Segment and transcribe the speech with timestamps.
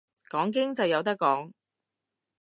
[0.31, 1.51] 講經就有得講